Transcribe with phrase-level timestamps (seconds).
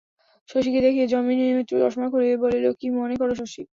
[0.49, 3.61] শশীকে দেখিয়া যামিনী চশমা খুলিয়া বলিল, কী মনে করে শশী?